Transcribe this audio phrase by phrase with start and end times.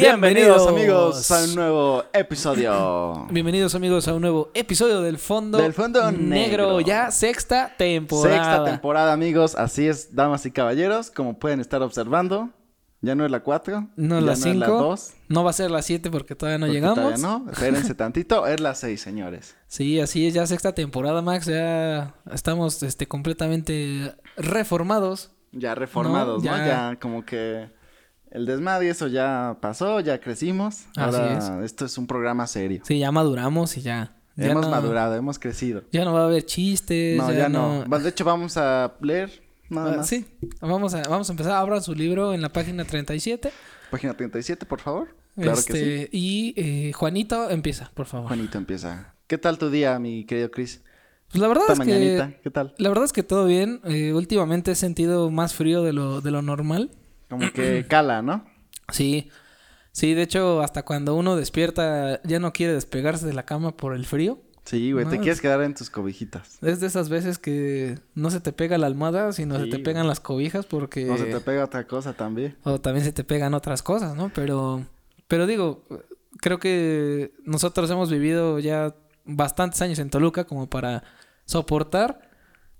[0.00, 3.26] Bienvenidos amigos a un nuevo episodio.
[3.30, 6.80] Bienvenidos amigos a un nuevo episodio del Fondo, Del Fondo Negro.
[6.80, 8.36] Ya sexta temporada.
[8.36, 12.50] Sexta temporada amigos, así es, damas y caballeros, como pueden estar observando.
[13.02, 14.66] Ya no es la 4, No ya la no es la 5.
[14.78, 15.12] 2.
[15.28, 16.96] No va a ser la 7 porque todavía no porque llegamos.
[16.96, 19.56] Todavía no, espérense tantito, es la 6, señores.
[19.70, 21.46] Sí, así es, ya sexta temporada, Max.
[21.46, 25.30] Ya estamos este, completamente reformados.
[25.52, 26.50] Ya reformados, ¿no?
[26.56, 26.96] No, Ya...
[27.00, 27.70] como que
[28.30, 30.86] el desmadre, eso ya pasó, ya crecimos.
[30.96, 32.82] Así Ahora esto es un programa serio.
[32.84, 34.16] Sí, ya maduramos y ya.
[34.36, 35.82] ya hemos no- madurado, hemos crecido.
[35.92, 37.16] Ya no va a haber chistes.
[37.16, 37.84] No, ya, no.
[37.84, 39.30] De hecho, vamos a leer
[39.70, 40.06] nada más.
[40.08, 40.26] sí,
[40.60, 41.52] vamos a, vamos a empezar.
[41.52, 43.50] Abran su libro en la página 37.
[43.90, 45.08] Página 37, por favor.
[45.36, 45.78] Claro que sí.
[45.78, 48.28] este, Y eh, Juanito empieza, por favor.
[48.28, 49.14] Juanito empieza.
[49.26, 50.82] ¿Qué tal tu día, mi querido Chris?
[51.30, 52.74] Pues la verdad Esta es que mañanita, ¿qué tal?
[52.78, 53.80] La verdad es que todo bien.
[53.84, 56.90] Eh, últimamente he sentido más frío de lo, de lo normal.
[57.28, 58.44] Como que cala, ¿no?
[58.92, 59.30] Sí.
[59.92, 63.94] Sí, de hecho, hasta cuando uno despierta ya no quiere despegarse de la cama por
[63.94, 64.40] el frío.
[64.64, 66.58] Sí, güey, te No, quieres es- quedar en tus cobijitas.
[66.62, 69.76] Es de esas veces que no se te pega la almohada, sino Sí, se te
[69.76, 69.82] güey.
[69.82, 71.04] pegan las cobijas porque...
[71.06, 72.56] No se te pega otra cosa también.
[72.64, 74.30] O también se te pegan otras cosas, ¿no?
[74.34, 74.84] Pero...
[75.28, 75.84] Pero digo,
[76.40, 78.94] creo que nosotros hemos vivido ya
[79.24, 81.04] bastantes años en Toluca como para
[81.46, 82.20] soportar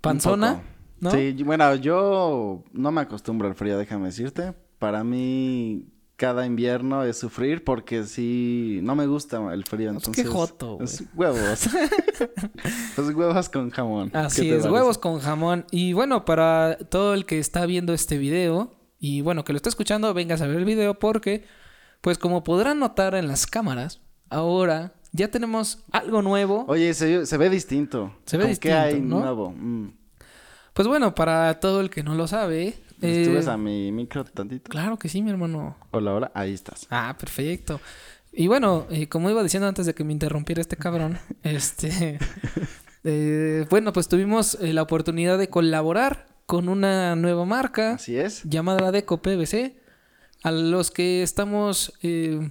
[0.01, 0.63] panzona.
[1.01, 1.11] ¿no?
[1.13, 4.53] Sí, bueno, yo no me acostumbro al frío, déjame decirte.
[4.79, 5.87] Para mí,
[6.21, 9.91] cada invierno es sufrir porque sí, no me gusta el frío.
[9.91, 10.85] Pues Entonces, qué joto, güey.
[10.85, 11.69] Es huevos.
[12.95, 14.11] pues huevos con jamón.
[14.13, 15.65] Así ¿Qué te es, huevos con jamón.
[15.71, 19.71] Y bueno, para todo el que está viendo este video y bueno, que lo está
[19.71, 21.47] escuchando, vengas a ver el video porque,
[22.03, 26.67] pues como podrán notar en las cámaras, ahora ya tenemos algo nuevo.
[26.69, 28.13] Oye, se, se ve distinto.
[28.27, 29.21] Se ve ¿Con distinto, ¿Qué hay ¿no?
[29.21, 29.55] nuevo?
[29.57, 29.95] Mm.
[30.75, 32.75] Pues bueno, para todo el que no lo sabe.
[33.03, 34.71] Eh, ¿Subes a mi micro tantito?
[34.71, 35.77] Claro que sí, mi hermano.
[35.91, 36.33] Hola, hola.
[36.35, 36.87] Ahí estás.
[36.91, 37.81] Ah, perfecto.
[38.33, 42.19] Y bueno, eh, como iba diciendo antes de que me interrumpiera este cabrón, este,
[43.05, 48.43] eh, bueno, pues tuvimos eh, la oportunidad de colaborar con una nueva marca Así es.
[48.45, 49.77] llamada Deco PVC,
[50.43, 52.51] a los que estamos eh,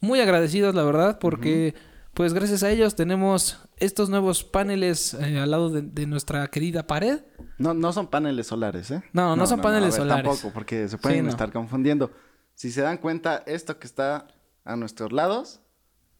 [0.00, 1.74] muy agradecidos, la verdad, porque
[2.14, 6.86] pues gracias a ellos tenemos estos nuevos paneles eh, al lado de, de nuestra querida
[6.86, 7.20] pared.
[7.58, 9.02] No, no son paneles solares, ¿eh?
[9.12, 10.24] No, no son paneles ver, solares.
[10.24, 12.10] Tampoco, porque se pueden Sí, estar confundiendo.
[12.54, 14.28] Si se dan cuenta, esto que está
[14.64, 15.60] a nuestros lados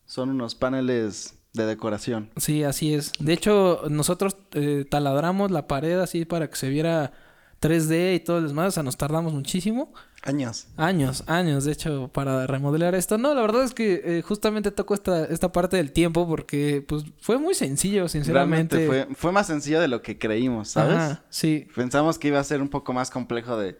[0.07, 2.31] son unos paneles de decoración.
[2.37, 3.13] Sí, así es.
[3.19, 7.13] De hecho, nosotros eh, taladramos la pared así para que se viera
[7.61, 8.69] 3D y todo el demás.
[8.69, 9.93] O sea, nos tardamos muchísimo.
[10.23, 10.69] Años.
[10.77, 13.17] Años, años, de hecho, para remodelar esto.
[13.17, 17.05] No, la verdad es que eh, justamente tocó esta, esta parte del tiempo porque, pues,
[17.21, 18.77] fue muy sencillo, sinceramente.
[18.77, 20.97] Realmente fue, fue más sencillo de lo que creímos, ¿sabes?
[20.97, 21.69] Ajá, sí.
[21.75, 23.79] Pensamos que iba a ser un poco más complejo de...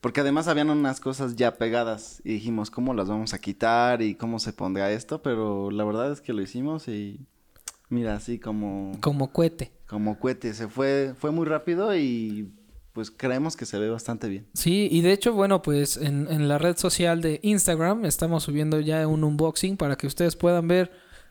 [0.00, 4.14] Porque además habían unas cosas ya pegadas y dijimos, ¿cómo las vamos a quitar y
[4.14, 5.20] cómo se pondrá esto?
[5.20, 7.20] Pero la verdad es que lo hicimos y
[7.90, 8.92] mira, así como...
[9.02, 9.72] Como cohete.
[9.86, 10.54] como cohete.
[10.54, 12.50] Se fue, fue muy rápido y
[12.92, 14.46] pues creemos que se ve bastante bien.
[14.54, 18.80] Sí, y de hecho, bueno, pues en, en la red social de Instagram estamos subiendo
[18.80, 20.90] ya un unboxing para que ustedes puedan ver,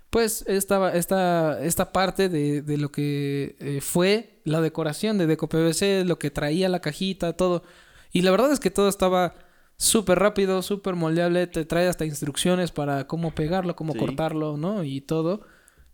[0.09, 5.47] pues, esta, esta, esta parte de, de lo que eh, fue la decoración de Deco
[5.49, 7.63] PVC, lo que traía la cajita, todo.
[8.11, 9.35] Y la verdad es que todo estaba
[9.77, 13.99] súper rápido, súper moldeable, te trae hasta instrucciones para cómo pegarlo, cómo Sí.
[13.99, 14.83] cortarlo, ¿no?
[14.83, 15.41] Y todo.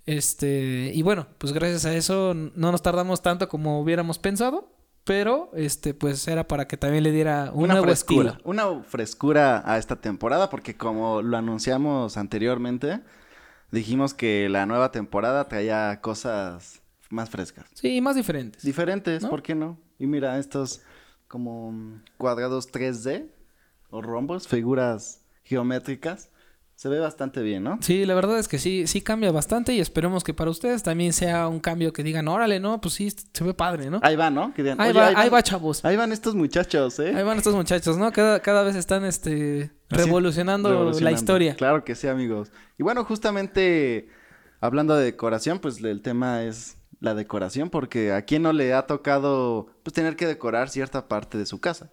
[0.05, 4.69] Este, y bueno, pues gracias a eso no nos tardamos tanto como hubiéramos pensado,
[5.05, 8.31] pero este pues era para que también le diera un nuevo frescura.
[8.31, 8.49] estilo.
[8.49, 13.01] Una frescura a esta temporada porque como lo anunciamos anteriormente,
[13.71, 17.65] dijimos que la nueva temporada traía cosas más frescas.
[17.73, 18.63] Sí, más diferentes.
[18.63, 19.29] Diferentes, ¿No?
[19.29, 19.79] ¿por qué no?
[19.99, 20.81] Y mira, estos
[21.27, 23.27] como cuadrados 3D
[23.91, 26.29] o rombos, figuras geométricas,
[26.75, 27.77] se ve bastante bien, ¿no?
[27.81, 31.13] Sí, la verdad es que sí, sí cambia bastante y esperemos que para ustedes también
[31.13, 33.99] sea un cambio que digan, órale, no, pues sí, se ve padre, ¿no?
[34.03, 34.53] Ahí va, ¿no?
[34.53, 35.85] Que digan, Ahí "Oye, va, ahí ahí va, chavos.
[35.85, 37.13] Ahí van estos muchachos, ¿eh?
[37.15, 38.11] Ahí van estos muchachos, ¿no?
[38.11, 41.17] Cada, cada vez están este Así, revolucionando, la revolucionando.
[41.17, 41.55] historia.
[41.55, 42.51] Claro que sí, amigos.
[42.77, 44.09] Y bueno, justamente
[44.59, 48.85] hablando de decoración, pues el tema es la decoración, porque a quién no le ha
[48.85, 51.89] tocado pues tener que decorar cierta parte de su casa.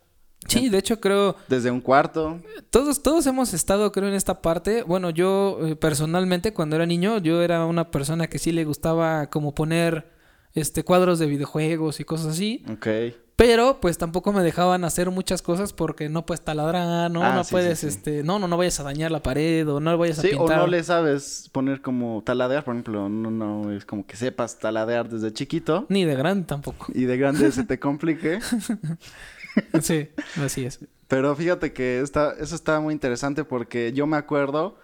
[0.48, 2.40] Sí, de hecho creo Desde un cuarto.
[2.70, 4.82] Todos, todos hemos estado, creo, en esta parte.
[4.82, 9.28] Bueno, yo eh, personalmente, cuando era niño, yo era una persona que sí le gustaba
[9.30, 10.10] como poner
[10.54, 12.64] este cuadros de videojuegos y cosas así.
[12.70, 12.86] Ok.
[13.34, 17.44] Pero pues tampoco me dejaban hacer muchas cosas porque no puedes taladrar, no, Ah, no
[17.44, 17.96] sí, puedes, sí, sí.
[17.96, 20.38] este, no, no, no vayas a dañar la pared o no vayas a Sí, o
[20.40, 20.58] pintar.
[20.58, 25.08] no le sabes poner como taladear, por ejemplo, no, no es como que sepas taladear
[25.08, 26.86] desde chiquito Ni de grande tampoco.
[26.94, 28.38] y de grande se te complique.
[29.80, 30.80] sí, así es.
[31.08, 34.78] Pero fíjate que está, eso está muy interesante porque yo me acuerdo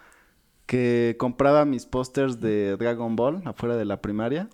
[0.65, 4.49] que compraba mis pósters de Dragon Ball afuera de la primaria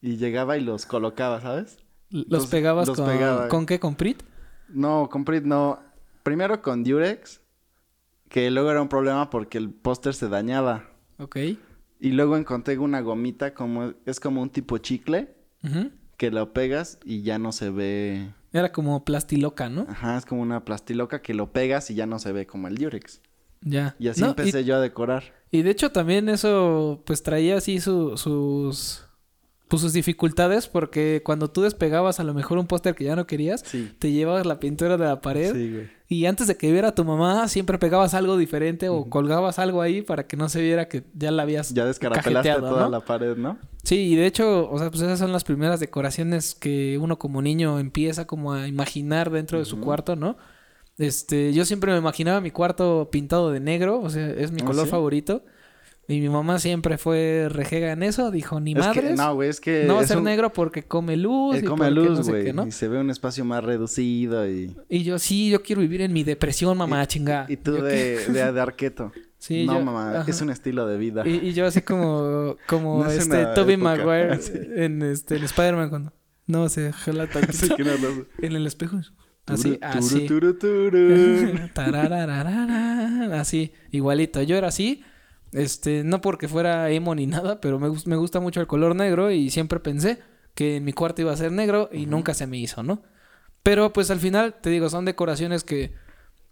[0.00, 1.78] y llegaba y los colocaba, ¿sabes?
[2.10, 3.48] Los, pegabas los con, pegaba.
[3.48, 3.78] ¿con qué?
[3.78, 4.22] ¿Con Prit?
[4.68, 5.78] No, compré, no.
[6.24, 7.40] Primero con Durex,
[8.28, 10.90] que luego era un problema porque el póster se dañaba.
[11.18, 11.36] Ok.
[12.00, 15.36] Y luego encontré una gomita como es como un tipo chicle
[16.16, 18.34] que lo pegas y ya no se ve.
[18.52, 19.86] Era como plastiloca, ¿no?
[19.88, 22.76] Ajá, es como una plastiloca que lo pegas y ya no se ve como el
[22.76, 23.20] Durex.
[23.62, 23.94] Ya.
[23.98, 25.24] Y así No, empecé yo a decorar.
[25.50, 29.06] Y de hecho también eso pues traía así su- sus
[29.72, 33.26] pues sus dificultades porque cuando tú despegabas a lo mejor un póster que ya no
[33.26, 33.90] querías, Sí.
[33.98, 35.88] te llevabas la pintura de la pared Sí, güey.
[36.08, 40.02] y antes de que viera tu mamá siempre pegabas algo diferente o colgabas algo ahí
[40.02, 42.90] para que no se viera que ya la habías Ya descarapelaste toda ¿no?
[42.90, 43.56] la pared, ¿no?
[43.82, 47.40] Sí, y de hecho, o sea, pues esas son las primeras decoraciones que uno como
[47.40, 50.36] niño empieza como a imaginar dentro de su cuarto, ¿no?
[50.98, 54.66] Este, yo siempre me imaginaba mi cuarto pintado de negro, o sea, es mi ¿Ah,
[54.66, 54.90] color sí?
[54.90, 55.42] favorito.
[56.08, 59.34] Y mi mamá siempre fue rejega en eso, dijo, ni Es que, madres, no, no,
[59.34, 59.86] güey, es que.
[59.86, 61.56] va a ser un- negro porque come luz.
[61.58, 62.44] y come porque luz, no sé güey.
[62.44, 62.66] qué, ¿no?
[62.66, 64.76] Y se ve un espacio más reducido y.
[64.88, 67.46] Y yo, sí, yo quiero vivir en mi depresión, mamá, chinga.
[67.48, 69.12] Y tú de, de, de arqueto.
[69.38, 70.30] Sí, no, yo- mamá, ajá.
[70.30, 71.22] es un estilo de vida.
[71.26, 73.76] Y, y yo así como, como No es este, época.
[73.78, 74.52] Maguire Sí.
[74.76, 76.12] en, este, en Spider-Man cuando
[76.48, 77.52] no se jala tantito.
[77.52, 77.90] Así que no
[78.40, 78.98] En el espejo.
[79.46, 80.26] Así, así.
[80.26, 81.68] turu, turu, turu.
[81.74, 84.42] Tararararara, así, igualito.
[84.42, 85.02] Yo era así.
[85.52, 88.96] Este, no porque fuera emo ni nada, pero me, gus- me gusta mucho el color
[88.96, 90.18] negro y siempre pensé
[90.54, 93.02] que en mi cuarto iba a ser negro y nunca se me hizo, ¿no?
[93.62, 95.94] Pero pues al final, te digo, son decoraciones que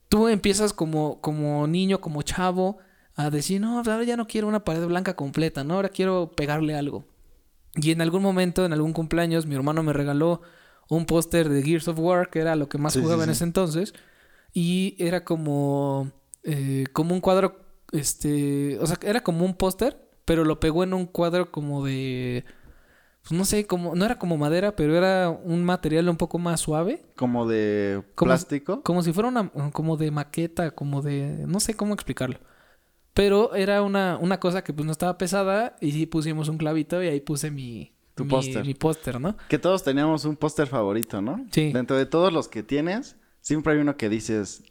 [0.08, 2.79] tú empiezas como, como niño, como chavo,
[3.17, 5.75] a decir, no, ahora ya no quiero una pared blanca completa, ¿no?
[5.75, 7.06] Ahora quiero pegarle algo.
[7.76, 10.43] Y en algún momento, en algún cumpleaños, mi hermano me regaló
[10.88, 13.29] un póster de Gears of War, que era lo que más Sí, sí, jugaba en
[13.31, 13.32] sí.
[13.32, 13.94] ese entonces.
[14.52, 16.11] Y era como,
[16.43, 17.56] eh, como un cuadro,
[17.92, 22.44] este, o sea, era como un póster, pero lo pegó en un cuadro como de,
[23.22, 26.60] pues no sé, como, no era como madera, pero era un material un poco más
[26.60, 27.02] suave.
[27.16, 28.82] Como de Como- plástico.
[28.82, 32.38] Como si fuera una, como de maqueta, como de, no sé cómo explicarlo.
[33.12, 37.02] Pero era una, una cosa que pues no estaba pesada y sí pusimos un clavito
[37.02, 38.64] y ahí puse mi, Tu mi- póster.
[38.64, 39.37] Mi póster, ¿no?
[39.48, 41.44] Que todos teníamos un póster favorito, ¿no?
[41.50, 41.72] Sí.
[41.72, 44.62] Dentro de todos los que tienes, siempre hay uno que dices,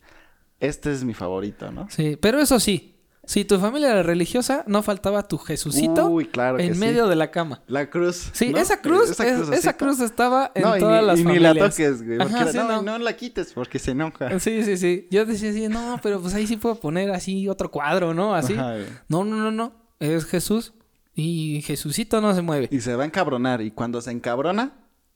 [0.62, 1.88] este es mi favorito, ¿no?
[1.90, 2.96] Sí, pero eso sí,
[3.30, 6.80] si tu familia era religiosa, no faltaba tu Jesucito Uy, claro que en sí.
[6.80, 7.62] medio de la cama.
[7.68, 8.32] La cruz.
[8.34, 8.58] Sí, ¿no?
[8.58, 9.56] esa cruz, Esa es- crucecita.
[9.58, 11.56] esa cruz estaba en no, todas ni, las y ni familias.
[11.56, 12.20] la toques, güey.
[12.20, 12.82] Ajá, sí, no, no.
[12.82, 14.30] no la quites porque se enoja.
[14.40, 15.08] Sí, sí, sí.
[15.12, 18.34] Yo decía así, no, pero pues ahí sí puedo poner así otro cuadro, ¿no?
[18.34, 18.54] Así.
[18.54, 18.78] Ajá.
[19.10, 19.74] No, no, no, no.
[20.00, 20.74] Es Jesús
[21.14, 22.68] y Jesucito no se mueve.
[22.72, 23.62] Y se va a encabronar.
[23.62, 24.72] Y cuando se encabrona,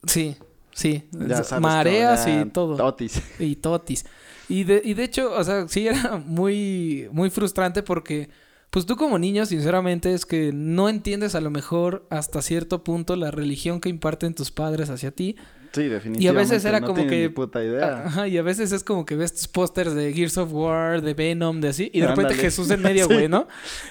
[0.05, 0.35] Sí,
[0.71, 1.09] sí.
[1.13, 1.61] ya sabes.
[1.63, 2.75] Mareas ya y todo.
[2.75, 3.19] Totis.
[3.39, 4.05] Y totis.
[4.49, 8.29] Y de, y de hecho, o sea, sí era muy, muy frustrante porque,
[8.69, 13.15] pues tú como niño, sinceramente, es que no entiendes a lo mejor hasta cierto punto
[13.15, 15.35] la religión que imparten tus padres hacia ti.
[15.73, 16.23] Sí, definitivamente.
[16.23, 18.03] Y a veces era no como que- ni puta idea.
[18.05, 21.13] Ajá, y a veces es como que ves tus pósters de Gears of War, de
[21.15, 22.35] Venom, de así, y de repente.
[22.35, 23.13] Jesús en medio, Sí.
[23.13, 23.47] güey, ¿no?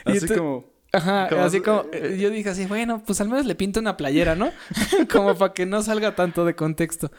[0.07, 0.71] Y Así como...
[0.95, 4.35] Ajá, Como así como, yo dije así, bueno, pues al menos le pinto una playera,
[4.37, 4.51] ¿no?
[5.11, 7.11] como para que no salga tanto de contexto.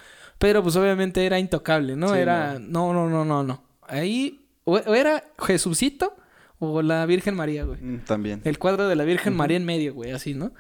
[0.44, 2.10] Pero pues obviamente era intocable, ¿no?
[2.10, 3.64] Sí, era, no, no, no, no, no.
[3.82, 6.18] Ahí, o, o era Jesucito
[6.60, 7.80] o la Virgen María, güey.
[7.82, 8.42] mm, También.
[8.44, 10.52] El cuadro de la Virgen María en medio, güey, así, ¿no?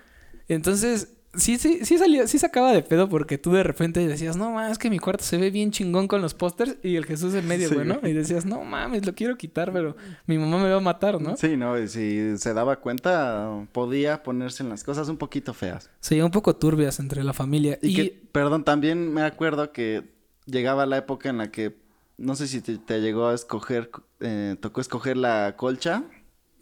[0.47, 4.51] Entonces, sí, sí, sí salía, sí sacaba de pedo porque tú de repente decías, no
[4.51, 7.33] mames, es que mi cuarto se ve bien chingón con los pósters y el Jesús
[7.33, 7.99] en medio, Sí, güey, ¿no?
[8.03, 9.95] Y decías, no mames, lo quiero quitar, pero
[10.27, 11.35] mi mamá me va a matar, ¿no?
[11.37, 15.89] Sí, no, y si se daba cuenta, podía ponerse en las cosas un poquito feas.
[15.99, 17.79] Sí, un poco turbias entre la familia.
[17.81, 20.03] Y, Y, que, perdón, también me acuerdo que
[20.45, 21.75] llegaba la época en la que,
[22.17, 26.03] no sé si te, te llegó a escoger, eh, tocó escoger la colcha,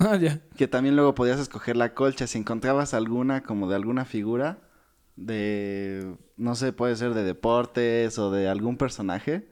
[0.12, 0.41] Ah, ya.
[0.58, 4.60] que también luego podías escoger la colcha si encontrabas alguna como de alguna figura
[5.15, 9.48] de, no sé, puede ser de deportes o de algún personaje,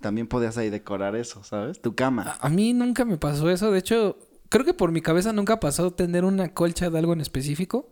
[0.00, 1.80] también podías ahí decorar eso, ¿sabes?
[1.80, 2.36] Tu cama.
[2.40, 3.70] A, a mí nunca me pasó eso.
[3.70, 4.16] De hecho,
[4.48, 7.90] creo que por mi cabeza nunca pasó tener una colcha de algo en específico.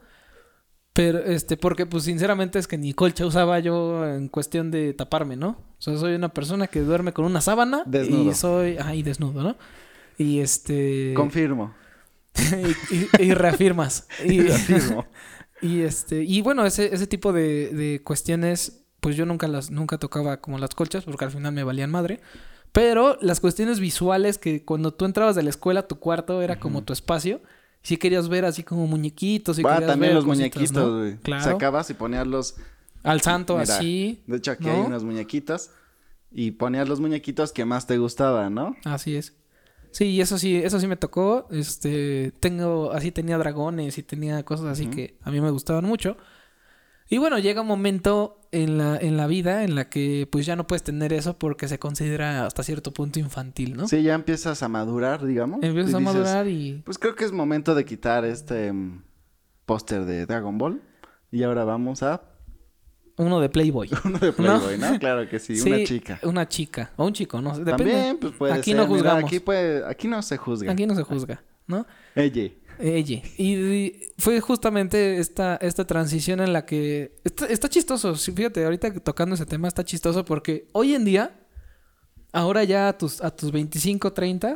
[0.93, 5.37] Pero, este, porque pues sinceramente es que ni colcha usaba yo en cuestión de taparme,
[5.37, 5.51] ¿no?
[5.51, 8.31] O sea, soy una persona que duerme con una sábana Desnudo.
[8.31, 9.57] y soy, ajá, y desnudo, ¿no?
[10.19, 11.15] Y este...
[11.15, 11.73] Confirmo.
[12.91, 14.07] y, y- y reafirmas.
[14.25, 14.41] Y,
[15.63, 19.99] y este, y bueno, ese, ese tipo de, de cuestiones, pues yo nunca las, nunca
[19.99, 22.21] tocaba como las colchas porque al final me valían madre.
[22.73, 26.83] Pero las cuestiones visuales que cuando tú entrabas de la escuela, tu cuarto era como
[26.85, 27.41] tu espacio.
[27.83, 29.57] Si querías ver así como muñequitos.
[29.57, 31.15] Si Ah, también ver los cositas, muñequitos.
[31.23, 31.43] Claro.
[31.45, 32.57] Sacabas y ponías los...
[33.03, 34.23] Al santo Mira, así.
[34.27, 34.73] De hecho, aquí ¿no?
[34.73, 35.71] hay unos muñequitos.
[36.31, 38.77] Y ponías los muñequitos que más te gustaban, ¿no?
[38.85, 39.33] Así es.
[39.93, 41.49] Sí, y eso sí, eso sí me tocó.
[41.51, 46.17] Este, tengo, así tenía dragones y tenía cosas así que a mí me gustaban mucho.
[47.09, 50.55] Y bueno, llega un momento en la, en la vida en la que pues ya
[50.55, 53.89] no puedes tener eso porque se considera hasta cierto punto infantil, ¿no?
[53.89, 55.61] Sí, ya empiezas a madurar, digamos.
[55.63, 56.83] Empiezas y a dices, madurar y...
[56.85, 59.03] Pues creo que es momento de quitar este mm,
[59.67, 60.83] póster de Dragon Ball.
[61.33, 62.30] Y ahora vamos a
[63.21, 63.91] Uno de Playboy.
[64.05, 64.99] uno de Playboy, ¿no?
[64.99, 66.19] Claro que sí, una chica.
[66.23, 66.91] Una chica.
[66.97, 67.65] O un chico, no sé.
[67.65, 67.93] Depende.
[67.93, 68.77] También, pues puede Aquí ser.
[68.77, 69.25] no mira, juzgamos.
[69.25, 70.73] aquí, puede, aquí no se juzga.
[70.73, 71.87] Aquí no se juzga, ¿no?
[72.15, 72.51] Ella.
[72.79, 73.23] Ella.
[73.37, 77.15] Y fue justamente esta, esta transición en la que...
[77.25, 78.15] Está, está chistoso.
[78.15, 81.41] Fíjate, ahorita tocando ese tema está chistoso porque hoy en día,
[82.33, 84.55] ahora ya a tus, a tus 25, 30,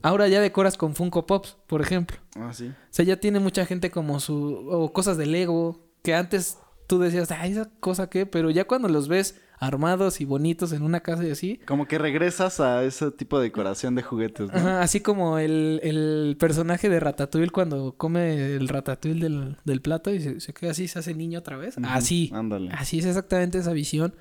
[0.00, 2.16] ahora ya decoras con Funko Pops, por ejemplo.
[2.34, 2.68] Ah, sí.
[2.68, 4.66] O sea, ya tiene mucha gente como su...
[4.70, 6.56] o cosas de Lego, que antes
[6.86, 10.82] tú decías, ay, esa cosa qué, pero ya cuando los ves armados y bonitos en
[10.82, 14.58] una casa y así, Como que regresas a ese tipo de decoración de juguetes, ¿no?
[14.58, 20.12] Ajá, así como el, el personaje de Ratatouille cuando come el Ratatouille del, del plato
[20.12, 21.78] y se, se queda así, se hace niño otra vez.
[21.78, 22.30] Ujú, Así.
[22.34, 22.70] ándale.
[22.72, 24.14] Así es exactamente esa visión.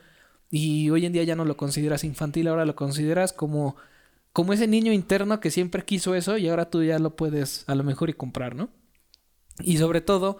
[0.49, 3.75] Y hoy en día ya no lo consideras infantil, ahora lo consideras como,
[4.31, 7.75] como ese niño interno que siempre quiso eso y ahora tú ya lo puedes a
[7.75, 8.69] lo mejor y comprar, ¿no?
[9.59, 10.37] Y sobre todo,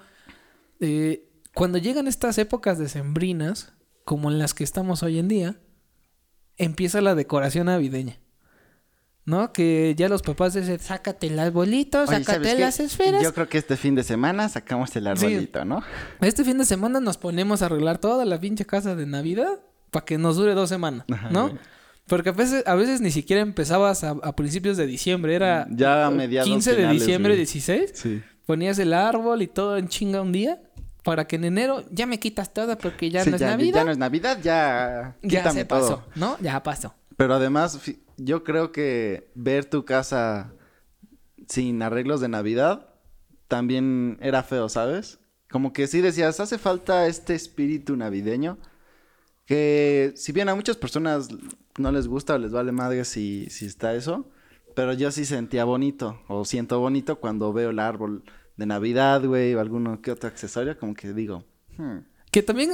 [0.80, 5.56] eh, cuando llegan estas épocas decembrinas, como en las que estamos hoy en día,
[6.58, 8.20] empieza la decoración navideña.
[9.24, 9.54] ¿No?
[9.54, 13.24] Que ya los papás dicen, sácate el arbolito, Oye, sácate las esferas.
[13.24, 15.82] Yo creo que este fin de semana sacamos el arbolito, ¿no?
[16.22, 20.06] Este fin de semana nos ponemos a arreglar toda la pinche casa de Navidad para
[20.06, 21.58] que nos dure dos semanas, Ajá, ¿no?
[22.06, 26.06] Porque a veces, a veces ni siquiera empezabas a, a principios de diciembre, era Ya
[26.06, 27.38] a mediados 15 de diciembre, güey.
[27.38, 27.92] 16.
[27.96, 28.22] Sí.
[28.46, 30.62] Ponías el árbol y todo en chinga un día
[31.06, 33.80] para que en enero ya me quitas todo porque ya Sí, no es Navidad.
[33.80, 35.16] ya no es Navidad, ya.
[35.22, 36.04] Ya se pasó, todo.
[36.16, 36.38] ¿no?
[36.42, 36.96] Ya pasó.
[37.16, 37.80] Pero además,
[38.18, 40.52] yo creo que ver tu casa
[41.48, 42.90] sin arreglos de Navidad
[43.48, 45.20] también era feo, ¿sabes?
[45.52, 48.58] Como que sí decías, hace falta este espíritu navideño.
[49.46, 51.30] Que si bien a muchas personas
[51.78, 54.28] no les gusta o les vale madre si, si está eso,
[54.76, 58.24] pero yo sí sentía bonito o siento bonito cuando veo el árbol
[58.58, 61.44] de Navidad, güey, o alguno que otro accesorio, como que digo,
[61.78, 61.98] hmm,
[62.32, 62.72] Que también,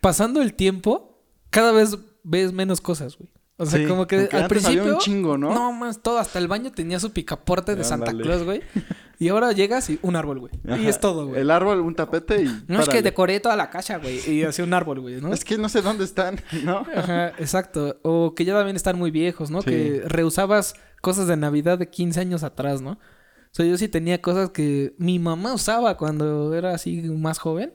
[0.00, 3.30] pasando el tiempo, cada vez ves menos cosas, güey.
[3.58, 4.94] O sea, Sí, como que al antes había principio...
[4.94, 5.54] un chingo, ¿no?
[5.54, 6.18] No, más todo.
[6.18, 8.24] Hasta el baño tenía su picaporte de Santa Ándale.
[8.24, 8.62] Claus, güey.
[9.18, 10.52] Y ahora llegas y un árbol, güey.
[10.78, 11.40] Y es todo, güey.
[11.40, 12.64] El árbol, un tapete y.
[12.68, 14.20] No es que decoré toda la casa, güey.
[14.30, 15.32] Y hacía un árbol, güey, ¿no?
[15.32, 16.84] Es que no sé dónde están, ¿no?
[16.94, 17.96] Ajá, exacto.
[18.02, 19.62] O que ya también están muy viejos, ¿no?
[19.62, 19.70] Sí.
[19.70, 22.98] Que reusabas cosas de Navidad de 15 años atrás, ¿no?
[23.56, 27.72] O sea, yo sí tenía cosas que mi mamá usaba cuando era así más joven.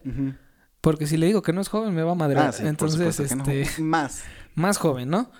[0.79, 2.49] Porque si le digo que no es joven, me va a madrear.
[2.49, 3.43] Ah, sí, Entonces, no.
[3.43, 3.65] este...
[3.81, 4.21] Más.
[4.53, 5.31] más joven, ¿no?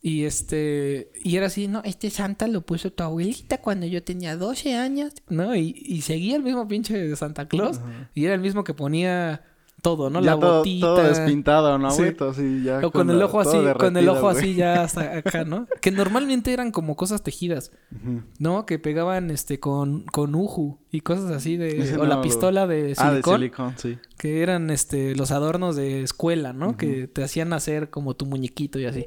[0.00, 4.34] Y este, y era así, no, este Santa lo puso tu abuelita cuando yo tenía
[4.34, 5.54] 12 años, ¿no?
[5.54, 7.78] Y, y seguía el mismo pinche de Santa Claus.
[8.14, 9.44] Y era el mismo que ponía
[9.82, 10.20] todo, ¿no?
[10.20, 10.86] ya la todo, botita.
[10.86, 12.04] todo despintado, ¿no, Sí.
[12.64, 15.66] ya O con el ojo así, con el ojo así ya hasta acá, ¿no?
[15.80, 17.72] Que normalmente eran como cosas tejidas.
[18.38, 18.64] ¿no?
[18.64, 21.82] Que pegaban este con, con uju y cosas así de.
[21.82, 23.34] Ese o no la pistola de Ah, de silicón.
[23.38, 23.98] silicón, sí.
[24.16, 26.76] que eran este los adornos de escuela, ¿no?
[26.76, 29.06] Que te hacían hacer como tu muñequito y así.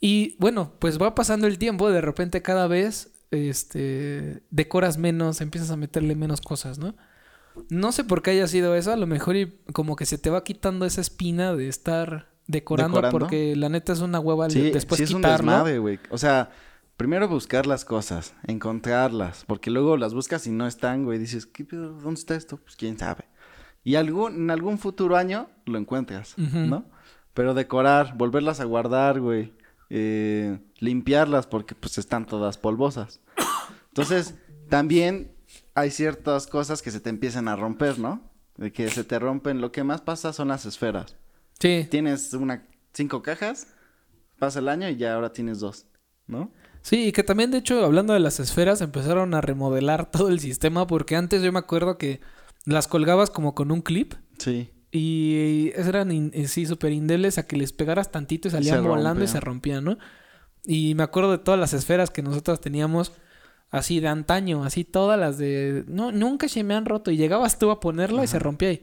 [0.00, 5.70] Y bueno, pues va pasando el tiempo, de repente cada vez este decoras menos, empiezas
[5.70, 6.94] a meterle menos cosas, ¿no?
[7.68, 10.30] No sé por qué haya sido eso, a lo mejor y como que se te
[10.30, 13.18] va quitando esa espina de estar decorando, ¿Decorando?
[13.18, 15.50] porque la neta es una hueva Sí, después sí es un quitarlo.
[15.52, 15.98] desmadre, güey.
[16.10, 16.50] O sea,
[16.96, 21.18] primero buscar las cosas, encontrarlas, porque luego las buscas y no están, güey.
[21.18, 21.92] Dices, ¿qué pedo?
[22.00, 22.56] ¿Dónde está esto?
[22.58, 23.24] Pues quién sabe.
[23.84, 26.34] Y algún, en algún futuro año lo encuentras.
[26.36, 26.84] ¿no?
[27.34, 29.52] Pero decorar, volverlas a guardar, güey.
[29.88, 33.20] eh, limpiarlas porque pues están todas polvosas.
[33.88, 34.34] Entonces,
[34.68, 35.32] también
[35.74, 38.22] hay ciertas cosas que se te empiezan a romper, ¿no?
[38.56, 39.60] De que se te rompen.
[39.60, 41.16] Lo que más pasa son las esferas.
[41.58, 43.68] Sí, Tienes una cinco cajas,
[44.38, 45.86] pasa el año y ya ahora tienes dos,
[46.26, 46.50] ¿no?
[46.82, 50.40] Sí, y que también, de hecho, hablando de las esferas, empezaron a remodelar todo el
[50.40, 52.20] sistema porque antes yo me acuerdo que
[52.64, 54.70] las colgabas como con un clip Sí.
[54.90, 59.22] y eran in- eh, sí súper indelebles a que les pegaras tantito y salían volando
[59.24, 59.98] y se rompían, ¿no?
[60.64, 63.12] Y me acuerdo de todas las esferas que nosotros teníamos
[63.70, 65.84] así de antaño, así todas las de...
[65.86, 68.82] No, nunca se me han roto y llegabas tú a ponerla y se rompía y...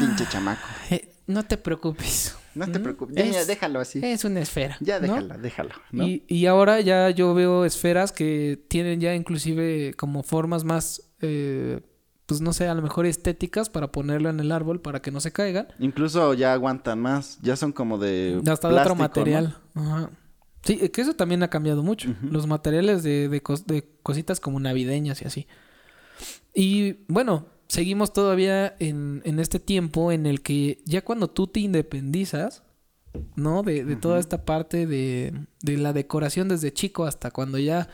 [0.00, 0.62] Pinche chamaco.
[0.90, 2.36] Eh, no te preocupes.
[2.54, 2.82] No te ¿Mm?
[2.82, 3.32] preocupes.
[3.32, 4.00] Ya, déjalo así.
[4.02, 4.78] Es una esfera.
[4.80, 5.08] ya ¿no?
[5.08, 5.70] déjala, déjalo.
[5.92, 6.06] ¿no?
[6.06, 11.80] Y, y ahora ya yo veo esferas que tienen ya inclusive como formas más, eh,
[12.24, 15.20] pues no sé, a lo mejor estéticas para ponerlo en el árbol para que no
[15.20, 15.68] se caigan.
[15.78, 17.38] Incluso ya aguantan más.
[17.42, 18.40] Ya son como de.
[18.48, 19.02] Hasta de otro plástico, ¿no?
[19.02, 19.58] material.
[19.74, 20.10] Ajá.
[20.66, 22.14] Sí, eh, que eso también ha cambiado mucho.
[22.22, 25.46] Los materiales de, de, cos- de cositas como navideñas y así.
[26.54, 31.60] Y bueno, seguimos todavía en, en este tiempo en el que ya cuando tú te
[31.60, 32.62] independizas,
[33.36, 33.62] ¿no?
[33.62, 35.32] De, de toda esta parte de,
[35.62, 37.88] de la decoración desde chico hasta cuando ya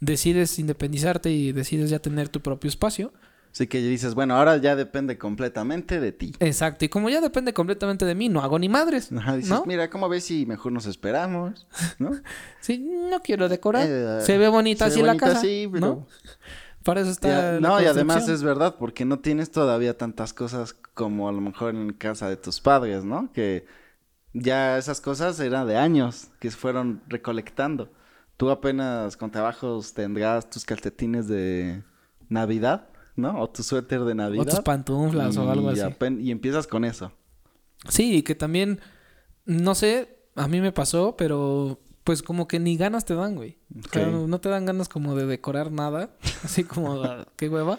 [0.00, 3.12] decides independizarte y decides ya tener tu propio espacio.
[3.52, 6.34] Así que dices, bueno, ahora ya depende completamente de ti.
[6.38, 6.84] Exacto.
[6.84, 9.10] Y como ya depende completamente de mí, no hago ni madres.
[9.12, 9.64] Ajá, dices, ¿No?
[9.66, 11.66] mira, ¿cómo ves si mejor nos esperamos?
[11.98, 12.10] ¿No?
[12.60, 13.86] Sí, no quiero decorar.
[13.88, 15.38] Eh, se ve bonita se así ve la bonita casa.
[15.38, 16.06] así, pero- ¿no?
[16.84, 17.28] Para eso está.
[17.54, 21.40] Ya- no, y además es verdad, porque no tienes todavía tantas cosas como a lo
[21.40, 23.30] mejor en casa de tus padres, ¿no?
[23.32, 23.66] Que
[24.32, 27.90] ya esas cosas eran de años que se fueron recolectando.
[28.36, 31.82] Tú apenas con trabajos tendrás tus calcetines de
[32.28, 33.40] Navidad, ¿no?
[33.40, 34.46] O tu suéter de Navidad.
[34.48, 35.82] O tus pantuflas o algo así.
[36.20, 37.12] y empiezas con eso.
[37.88, 38.80] Sí, y que también,
[39.44, 43.58] no sé, a mí me pasó, pero pues como que ni ganas te dan, güey.
[43.78, 44.12] O sea, Ok.
[44.12, 47.78] no no te dan ganas como de decorar nada, así como, ah, qué hueva.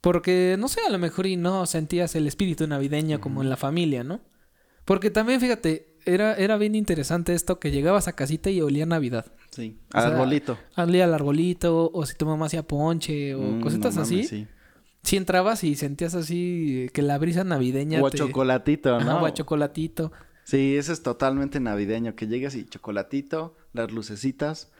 [0.00, 3.56] Porque, no sé, a lo mejor y no sentías el espíritu navideño como en la
[3.56, 4.20] familia, ¿no?
[4.84, 9.26] Porque también, fíjate, era, era bien interesante esto que llegabas a casita y olía Navidad.
[9.50, 9.78] Sí.
[9.94, 10.58] O sea, Arbolito.
[10.76, 14.24] Olía al arbolito, o si tu mamá hacía ponche, o Mm, cositas no así.
[14.24, 14.46] sí.
[15.02, 18.18] Si entrabas y sentías así que la brisa navideña O a te...
[18.18, 19.22] chocolatito, ¿no?
[19.22, 20.12] o a chocolatito.
[20.44, 24.70] Sí, ese es totalmente navideño, que llegas y chocolatito, las lucecitas.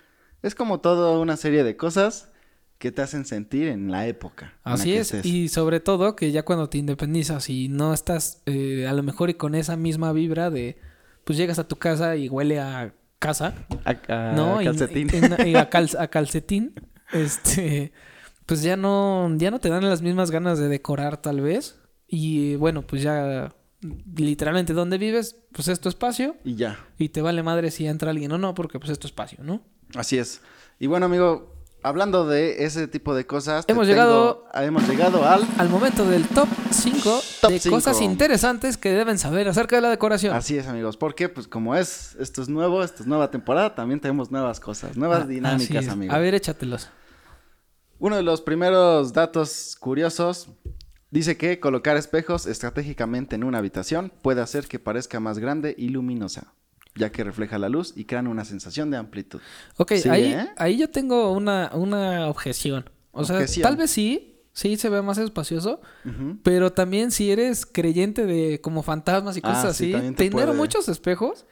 [0.43, 2.31] Es como toda una serie de cosas
[2.79, 4.55] que te hacen sentir en la época.
[4.65, 5.27] la Así es, estés.
[5.27, 9.31] y sobre todo que ya cuando te independizas y no estás eh, a lo mejor
[9.31, 10.79] y con esa misma vibra de,
[11.29, 13.53] pues llegas a tu casa y huele a casa,
[13.85, 13.91] A,
[14.31, 14.63] a ¿no?
[14.63, 15.09] Y- calcetín.
[15.45, 16.73] y- y a, cal- a calcetín,
[17.13, 17.93] este,
[18.47, 21.79] pues ya no, ya no te dan las mismas ganas de decorar tal vez.
[22.07, 23.53] Y bueno, pues ya
[24.17, 26.79] literalmente donde vives, pues es tu espacio y ya.
[26.99, 29.61] y te vale madre si entra alguien o no, porque pues es tu espacio, ¿no?
[29.95, 30.41] Así es.
[30.79, 33.65] Y bueno, amigo, hablando de ese tipo de cosas.
[33.69, 35.47] Hemos llegado- Hemos llegado al...
[35.59, 37.77] Al momento del top 5 Top de cinco.
[37.77, 40.35] cosas interesantes que deben saber acerca de la decoración.
[40.35, 40.97] Así es, amigos.
[40.97, 44.97] Porque, pues, como es, esto es nuevo, esto es nueva temporada, también tenemos nuevas cosas,
[44.97, 46.15] nuevas Ah, dinámicas, amigos.
[46.15, 46.89] A ver, échatelos.
[48.01, 50.49] Uno de los primeros datos curiosos
[51.11, 55.89] dice que colocar espejos estratégicamente en una habitación puede hacer que parezca más grande y
[55.89, 56.53] luminosa,
[56.99, 59.41] ya que refleja la luz y crean una sensación de amplitud.
[59.77, 60.49] Ok, Sí, ahí, ¿eh?
[60.57, 62.91] ahí yo tengo una, una objeción.
[63.13, 63.63] O sea, Objeción.
[63.63, 65.81] tal vez sí, sí se ve más espacioso,
[66.43, 70.33] pero también si eres creyente de como fantasmas y cosas Ah, sí, así, te tener
[70.33, 71.47] puede- muchos espejos,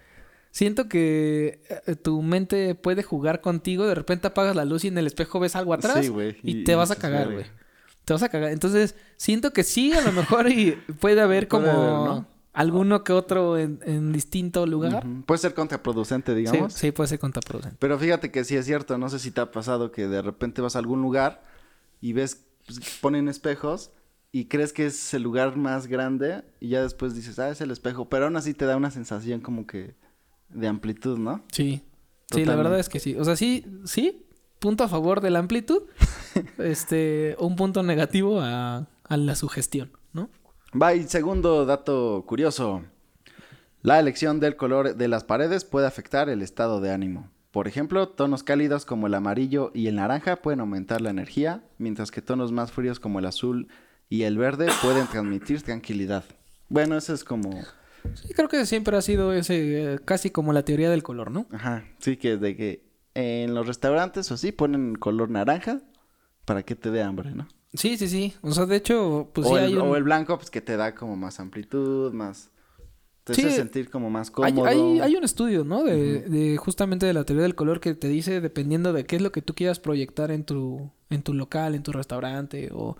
[0.51, 4.99] siento que eh, tu mente puede jugar contigo, de repente apagas la luz y en
[4.99, 7.45] el espejo ves algo atrás Sí, y, y- te y vas a cagar, güey.
[8.05, 8.53] Te vas a cagar.
[8.53, 12.27] Entonces, siento que sí, a lo mejor y puede haber como Puede haber, ¿no?
[12.57, 15.07] Alguno que otro en, en distinto lugar.
[15.27, 16.73] Puede ser contraproducente, digamos.
[16.73, 17.77] sí, puede ser contraproducente.
[17.79, 20.63] Pero fíjate que sí es cierto, no sé si te ha pasado que de repente
[20.63, 21.45] vas a algún lugar
[22.01, 23.91] y ves, pues, que ponen espejos
[24.33, 27.71] y crees que es el lugar más grande y ya después dices, ah, es el
[27.71, 29.95] espejo, pero aún así te da una sensación como que
[30.49, 31.45] de amplitud, ¿no?
[31.53, 31.83] Sí.
[32.33, 33.17] Sí, la verdad es que sí.
[33.17, 34.27] O sea, sí, sí,
[34.61, 35.83] punto a favor de la amplitud.
[36.59, 39.93] este, un punto negativo a, a la sugestión.
[40.81, 42.83] Va, y segundo dato curioso.
[43.81, 47.31] La elección del color de las paredes puede afectar el estado de ánimo.
[47.51, 52.11] Por ejemplo, tonos cálidos como el amarillo y el naranja pueden aumentar la energía, mientras
[52.11, 53.69] que tonos más fríos como el azul
[54.11, 56.25] y el verde pueden transmitir tranquilidad.
[56.69, 57.53] Bueno, eso es como...
[58.15, 61.47] Sí, creo que siempre ha sido ese, eh, casi como la teoría del color, ¿no?
[61.53, 62.85] Ajá, sí, que de que
[63.15, 65.81] en los restaurantes o así ponen color naranja
[66.45, 67.49] para que te dé hambre, ¿no?
[67.77, 68.35] Sí, sí, sí.
[68.43, 69.83] O sea, de hecho, pues o, sí el, hay un...
[69.83, 72.51] o el blanco, pues que te da como más amplitud, más...
[73.25, 74.67] Te Sí, hace sentir como más cómodo.
[74.67, 75.83] hay, hay un estudio, ¿no?
[75.83, 79.23] De, de justamente de la teoría del color que te dice dependiendo de qué es
[79.23, 82.97] lo que tú quieras proyectar en tu, en tu local, en tu restaurante o,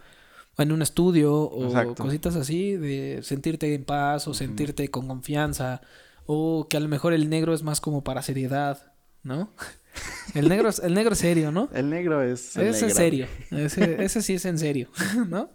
[0.59, 2.03] en un estudio o Exacto.
[2.03, 5.81] cositas así, de sentirte en paz o sentirte con confianza
[6.27, 9.51] o que a lo mejor el negro es más como para seriedad, ¿no?
[10.35, 11.69] El negro es, el negro es serio, ¿no?
[11.73, 12.57] El negro es...
[12.57, 13.27] el Es en serio.
[13.51, 14.89] Ese, ese sí es en serio,
[15.29, 15.51] ¿no?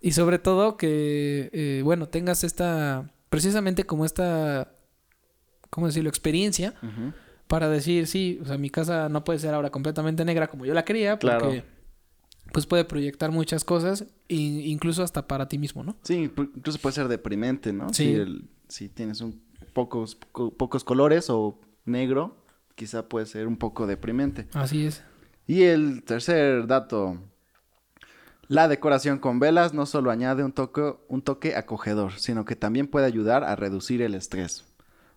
[0.00, 4.72] Y sobre todo que, eh, bueno, tengas esta, precisamente como esta,
[5.70, 6.08] ¿cómo decirlo?
[6.10, 6.74] Experiencia
[7.46, 10.74] para decir, sí, o sea, mi casa no puede ser ahora completamente negra como yo
[10.74, 11.62] la quería, porque Claro.
[12.52, 15.96] pues puede proyectar muchas cosas, e incluso hasta para ti mismo, ¿no?
[16.02, 17.88] Sí, incluso puede ser deprimente, ¿no?
[17.92, 18.04] Sí.
[18.04, 22.43] Si, el- si tienes un pocos, po- pocos colores o negro,
[22.74, 24.46] quizá puede ser un poco deprimente.
[24.52, 25.02] Así es.
[25.46, 27.18] Y el tercer dato.
[28.48, 32.88] La decoración con velas no solo añade un toque, un toque acogedor, sino que también
[32.88, 34.64] puede ayudar a reducir el estrés.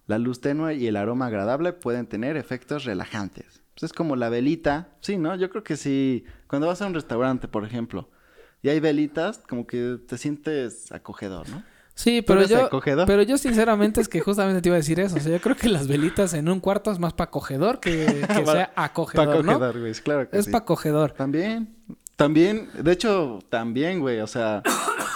[0.05, 3.61] La luz tenue y el aroma agradable pueden tener efectos relajantes.
[3.73, 4.89] Pues es como la velita.
[5.01, 5.35] Sí, ¿no?
[5.35, 6.23] Yo creo que sí.
[6.47, 8.09] Cuando vas a un restaurante, por ejemplo,
[8.61, 11.63] y hay velitas, como que te sientes acogedor, ¿no?
[11.99, 12.69] Sí, ¿Tú pero yo,
[13.07, 15.15] pero yo sinceramente es que justamente te iba a decir eso.
[15.15, 18.05] O sea, yo creo que las velitas en un cuarto es más para acogedor que,
[18.35, 19.51] que sea acogedor, Para ¿no?
[19.53, 19.93] acogedor, güey.
[19.95, 20.51] Claro que Es sí.
[20.51, 21.11] para acogedor.
[21.13, 21.75] También,
[22.15, 24.61] también, de hecho, también, güey, o sea,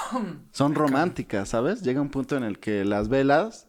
[0.51, 1.83] son románticas, ¿sabes?
[1.83, 3.67] Llega un punto en el que las velas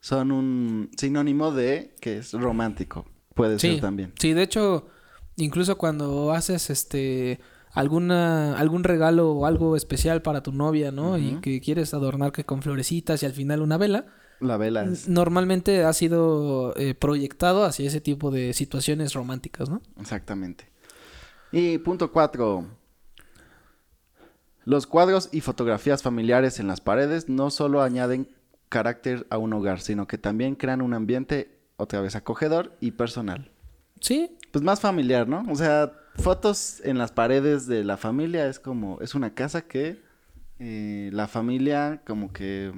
[0.00, 3.06] son un sinónimo de que es romántico.
[3.34, 4.12] Puede Sí, ser también.
[4.18, 4.86] sí, de hecho,
[5.36, 7.40] incluso cuando haces este
[7.72, 11.18] alguna algún regalo o algo especial para tu novia, ¿no?
[11.18, 14.06] Y que quieres adornar que con florecitas y al final una vela,
[14.40, 19.82] La vela es, normalmente ha sido eh, proyectado hacia ese tipo de situaciones románticas, ¿no?
[20.00, 20.68] exactamente.
[21.52, 22.64] Y punto cuatro.
[24.64, 28.28] Los cuadros y fotografías familiares en las paredes no solo añaden
[28.68, 33.50] carácter a un hogar, sino que también crean un ambiente otra vez acogedor y personal.
[34.00, 35.44] Sí, Pues más familiar, ¿no?
[35.50, 40.00] O sea, fotos en las paredes de la familia es como, es una casa que
[40.58, 42.72] eh, la familia como que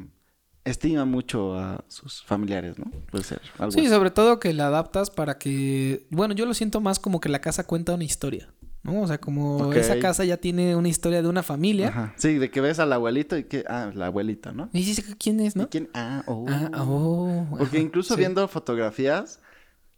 [0.64, 2.90] estima mucho a sus familiares, ¿no?
[3.11, 3.88] Puede ser algo sí, así.
[3.88, 7.40] sobre todo que la adaptas para que, bueno, yo lo siento más como que la
[7.40, 9.02] casa cuenta una historia, ¿no?
[9.02, 9.74] O sea, como Ok.
[9.76, 11.88] esa casa ya tiene una historia de una familia.
[11.88, 12.14] Ajá.
[12.16, 14.70] Sí, de que ves al abuelito y que, ah, la abuelita, ¿no?
[14.72, 15.68] Y dices, ¿quién es, ¿Y no?
[15.68, 15.88] quién?
[15.94, 16.46] Ah, oh.
[16.48, 17.46] Ah, oh.
[17.59, 18.20] Porque incluso sí.
[18.20, 19.40] viendo fotografías,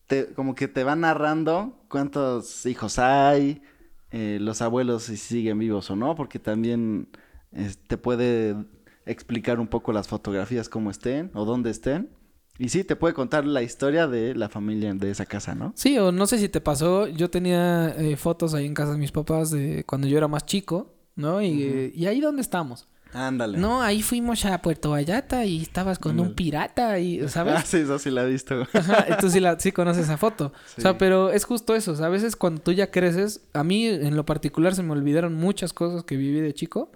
[0.07, 3.63] te, como que te va narrando cuántos hijos hay,
[4.11, 7.09] eh, los abuelos si siguen vivos o no, porque también
[7.87, 8.57] te puede
[9.07, 12.11] explicar un poco las fotografías cómo estén o dónde estén.
[12.57, 15.73] Y sí, te puede contar la historia de la familia de esa casa, ¿no?
[15.75, 18.99] Sí, o no sé si te pasó, yo tenía eh, fotos ahí en casa de
[18.99, 21.43] mis papás de cuando yo era más chico, ¿no?
[21.43, 22.87] Y, eh, ¿y ahí dónde estamos?
[23.15, 23.57] Ándale.
[23.59, 26.35] No, ahí fuimos a Puerto Vallarta y estabas con un Ándale.
[26.35, 27.65] pirata y, Ah, ¿sabes?
[27.65, 28.67] sí, eso sí la he visto.
[28.73, 30.53] Ajá, tú sí, la, sí conoces esa foto.
[30.77, 31.93] O sea, pero es justo eso.
[31.93, 34.93] o sea, a veces cuando tú ya creces, a mí en lo particular se me
[34.93, 36.91] olvidaron muchas cosas que viví de chico.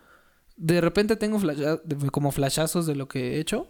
[0.56, 3.68] De repente tengo flasha- como flashazos de lo que he hecho.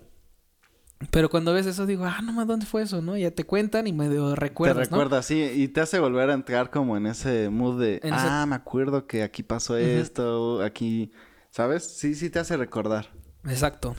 [1.12, 3.00] Pero cuando ves eso digo, ah, no más, ¿dónde fue eso?
[3.00, 3.16] ¿No?
[3.16, 4.96] Y ya te cuentan y medio te recuerdas, ¿no?
[4.96, 8.26] recuerda, sí, y te hace volver a entrar como en ese mood de, En ese-
[8.28, 11.12] ah, me acuerdo que aquí pasó esto, aquí,
[11.50, 11.84] ¿sabes?
[11.84, 13.08] Sí, sí te hace recordar.
[13.44, 13.96] Exacto.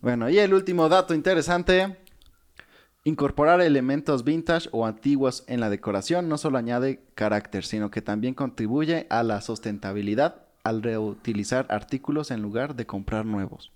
[0.00, 1.96] Bueno, y el último dato interesante.
[3.04, 8.34] Incorporar elementos vintage o antiguos en la decoración no solo añade carácter, sino que también
[8.34, 13.72] contribuye a la sustentabilidad al reutilizar artículos en lugar de comprar nuevos.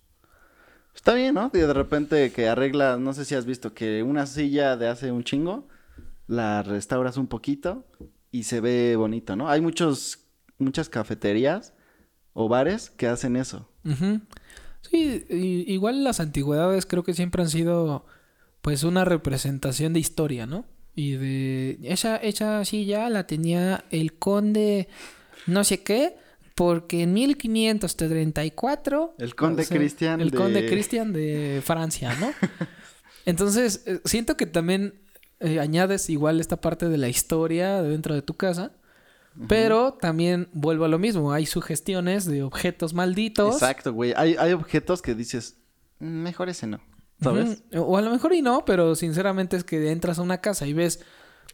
[0.95, 1.51] Está bien, ¿no?
[1.55, 5.11] Y de repente que arreglas, no sé si has visto que una silla de hace
[5.11, 5.67] un chingo,
[6.27, 7.85] la restauras un poquito
[8.31, 9.49] y se ve bonito, ¿no?
[9.49, 10.21] Hay muchos,
[10.59, 11.73] muchas cafeterías
[12.35, 13.66] o bares que hacen eso.
[14.83, 18.05] Sí, i- igual las antigüedades creo que siempre han sido
[18.61, 20.66] pues una representación de historia, ¿no?
[20.94, 24.88] Y de esa esa silla la tenía el conde
[25.47, 26.16] no sé qué
[26.55, 32.31] porque en 1534 El conde o sea, Cristian el de- conde Cristian de Francia, ¿no?
[33.27, 34.94] Entonces, eh, siento que también
[35.40, 38.73] eh, añades igual esta parte de la historia dentro de tu casa.
[39.49, 43.55] Pero también vuelvo a lo mismo, hay sugestiones de objetos malditos.
[43.55, 44.12] Exacto, güey.
[44.16, 45.57] Hay, hay objetos que dices,
[45.99, 46.81] "Mm, mejor ese no.
[47.20, 47.62] ¿Sabes?
[47.77, 50.73] O a lo mejor y no, pero sinceramente es que entras a una casa y
[50.73, 51.01] ves,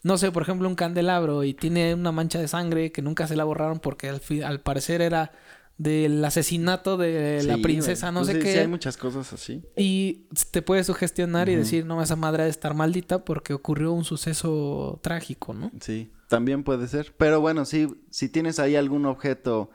[0.02, 3.36] no sé, por ejemplo, un candelabro y tiene una mancha de sangre que nunca se
[3.36, 5.32] la borraron porque al, al parecer era
[5.80, 8.52] del asesinato de la Sí, princesa, no Pues sé sí, qué.
[8.52, 9.62] Sí, hay muchas cosas así.
[9.78, 13.92] Y te puede sugestionar y decir, no, esa madre ha de estar maldita porque ocurrió
[13.92, 15.70] un suceso trágico, ¿no?
[15.80, 17.14] Sí, también puede ser.
[17.16, 19.70] Pero bueno, sí, si tienes ahí algún objeto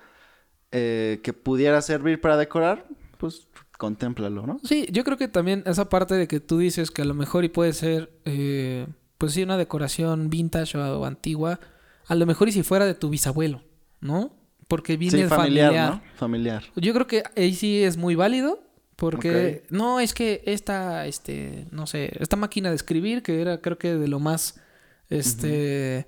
[0.72, 2.86] eh, que pudiera servir para decorar,
[3.18, 3.48] pues
[3.80, 4.60] contémplalo, ¿no?
[4.64, 7.46] Sí, yo creo que también esa parte de que tú dices que a lo mejor
[7.46, 8.86] y puede ser, eh,
[9.18, 11.60] pues sí, una decoración vintage o, o antigua,
[12.06, 13.64] a lo mejor y si fuera de tu bisabuelo,
[14.02, 14.45] ¿no?
[14.68, 15.94] Porque viene sí, familiar, familiar.
[15.94, 16.02] ¿no?
[16.16, 16.64] Familiar.
[16.76, 18.62] Yo creo que ahí sí es muy válido.
[18.96, 23.78] Porque no, es que esta, este, no sé, esta máquina de escribir, que era creo
[23.78, 24.62] que de lo más,
[25.10, 26.08] este,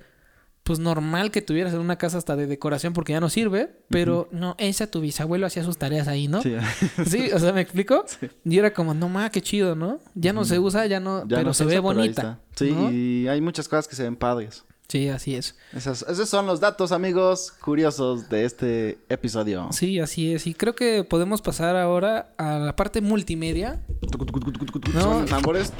[0.63, 4.29] pues normal que tuvieras en una casa hasta de decoración porque ya no sirve, pero
[4.31, 6.41] no, esa tu bisabuelo hacía sus tareas ahí, ¿no?
[6.41, 6.55] Sí,
[7.05, 8.05] Sí, o sea, ¿me explico?
[8.05, 8.29] Sí.
[8.45, 9.99] Y era como, no ma, qué chido, ¿no?
[10.15, 12.39] Ya no se usa, ya no, ya pero no se usa, ve bonita.
[12.55, 12.89] Sí, ¿no?
[12.91, 14.63] y hay muchas cosas que se ven padres.
[14.89, 15.56] Sí, así es.
[15.73, 19.67] Esos, esos son los datos, amigos, curiosos de este episodio.
[19.71, 20.47] Sí, así es.
[20.47, 23.82] Y creo que podemos pasar ahora a la parte multimedia.
[24.93, 25.02] No.
[25.02, 25.73] Son tambores.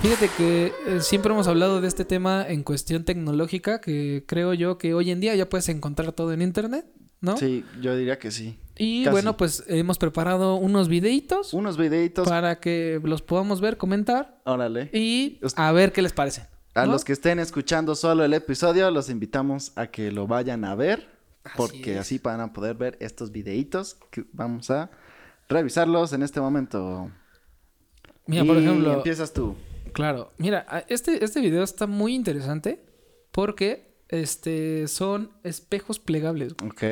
[0.00, 4.78] Fíjate que eh, siempre hemos hablado de este tema en cuestión tecnológica, que creo yo
[4.78, 6.86] que hoy en día ya puedes encontrar todo en internet,
[7.20, 7.36] ¿no?
[7.36, 8.58] Sí, yo diría que sí.
[8.78, 9.12] Y casi.
[9.12, 12.28] bueno, pues hemos preparado unos videitos Unos videitos.
[12.28, 14.90] para que los podamos ver, comentar Órale.
[14.92, 16.46] y a ver qué les parece.
[16.76, 16.92] A ¿no?
[16.92, 21.08] los que estén escuchando solo el episodio, los invitamos a que lo vayan a ver.
[21.56, 22.00] Porque es.
[22.00, 24.90] así van a poder ver estos videitos que vamos a
[25.48, 27.10] revisarlos en este momento.
[28.26, 29.54] Mira, por ejemplo, Empiezas tú.
[29.92, 32.84] claro, mira, este, este video está muy interesante
[33.30, 36.52] porque este son espejos plegables.
[36.64, 36.82] Ok.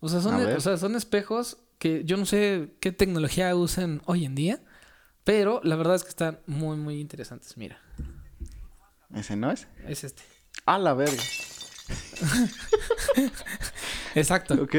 [0.00, 0.56] O sea, son, ver.
[0.56, 4.60] o sea, son espejos que yo no sé qué tecnología usan hoy en día,
[5.24, 7.56] pero la verdad es que están muy, muy interesantes.
[7.56, 7.78] Mira,
[9.14, 9.66] ¿Ese no es?
[9.86, 10.22] es este.
[10.66, 11.14] A la verga.
[14.14, 14.54] Exacto.
[14.54, 14.74] Ok.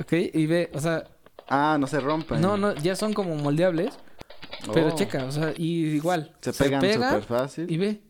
[0.00, 1.04] Ok, y ve, o sea,
[1.48, 2.40] Ah, no se rompen.
[2.40, 3.94] no, no, ya son como moldeables,
[4.72, 4.96] pero Oh.
[4.96, 6.34] checa, o sea, y igual.
[6.40, 7.70] Se pegan pega súper fácil.
[7.70, 8.00] Y ve,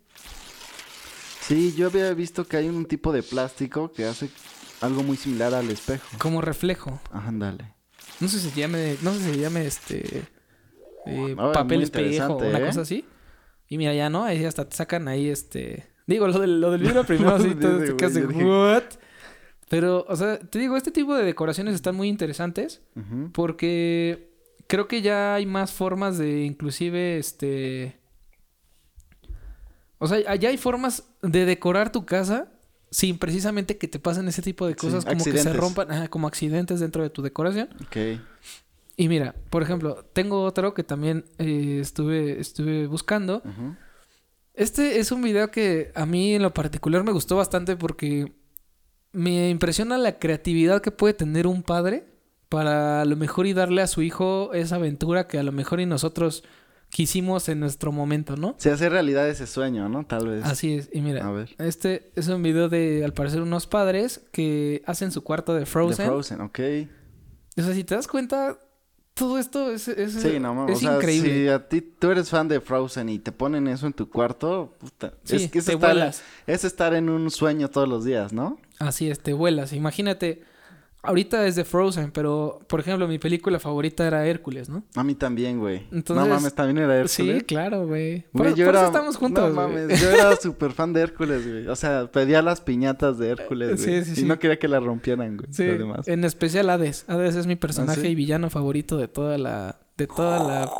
[1.41, 4.31] Sí, yo había visto que hay un tipo de plástico que hace
[4.81, 6.07] algo muy similar al espejo.
[6.19, 7.01] como reflejo.
[7.13, 7.75] Ajá, Ándale.
[8.21, 10.23] No sé si se llame, no sé si se llame este
[11.07, 12.67] eh, Ah, papel espejo una ¿eh?
[12.67, 13.05] cosa así.
[13.69, 15.87] Y mira, ya no, ahí hasta te sacan ahí este.
[16.07, 18.83] Digo, lo del, lo del vidrio primero sí Sí, te, dije- what?
[19.71, 22.83] Pero, o sea, te digo, este tipo de decoraciones están muy interesantes
[23.33, 24.31] porque
[24.67, 27.99] creo que ya hay más formas de inclusive este.
[29.99, 32.49] O sea, ya hay formas de decorar tu casa
[32.91, 36.29] sin precisamente que te pasen ese tipo de Sí, cosas como que se rompan, como
[36.29, 37.69] accidentes dentro de tu decoración.
[37.87, 38.21] Ok.
[38.97, 43.43] Y mira, por ejemplo, tengo otro que también eh, estuve, estuve buscando.
[44.55, 48.33] Este es un video que a mí en lo particular me gustó bastante porque
[49.13, 52.07] me impresiona la creatividad que puede tener un padre
[52.49, 55.81] para a lo mejor y darle a su hijo esa aventura que a lo mejor
[55.81, 56.45] y nosotros
[56.89, 58.55] quisimos en nuestro momento, ¿no?
[58.59, 60.07] Se hace realidad ese sueño, ¿no?
[60.07, 60.45] Tal vez.
[60.45, 61.57] Así es, y mira, A ver.
[61.59, 65.67] este es un video de al parecer unos padres que hacen su cuarto de De
[65.67, 66.07] Frozen.
[66.07, 66.61] Frozen, ok.
[67.57, 68.57] O sea, si te das cuenta,
[69.15, 70.77] todo esto es, es, Sí, no mames.
[70.79, 71.31] es o sea, increíble.
[71.45, 74.75] si a ti tú eres fan de Frozen y te ponen eso en tu cuarto,
[74.79, 75.15] puta.
[75.25, 76.23] Sí, es que es te estar, vuelas.
[76.47, 78.59] es estar en un sueño todos los días, ¿no?
[78.79, 79.73] Así es, te vuelas.
[79.73, 80.43] Imagínate,
[81.05, 84.85] ahorita es de Frozen, pero por ejemplo, mi película favorita era Hércules, ¿no?
[84.95, 85.87] A mí también, güey.
[85.93, 87.13] Entonces- no mames, también era Hércules.
[87.13, 88.23] Sí, claro, güey.
[88.33, 89.77] Por, por eso era- estamos juntos, No güey.
[89.85, 91.67] mames, yo era súper fan de Hércules, güey.
[91.69, 94.05] O sea, pedía las piñatas de Hércules, Sí, güey.
[94.05, 94.25] sí, y sí.
[94.25, 95.49] no quería que las rompieran, güey.
[95.53, 96.07] Sí, Además.
[96.09, 97.05] en especial Hades.
[97.09, 98.09] Hades es mi personaje ¿Ah, sí?
[98.09, 100.71] y villano favorito de toda la de toda la